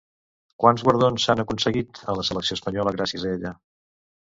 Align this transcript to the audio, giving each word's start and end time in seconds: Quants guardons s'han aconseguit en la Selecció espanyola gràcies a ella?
Quants 0.63 0.85
guardons 0.87 1.25
s'han 1.27 1.43
aconseguit 1.43 2.03
en 2.07 2.19
la 2.21 2.25
Selecció 2.31 2.59
espanyola 2.61 2.97
gràcies 2.99 3.29
a 3.31 3.37
ella? 3.39 3.57